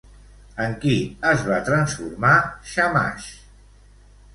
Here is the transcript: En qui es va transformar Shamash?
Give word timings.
En 0.65 0.73
qui 0.85 0.93
es 1.33 1.45
va 1.51 1.61
transformar 1.69 2.35
Shamash? 2.75 3.33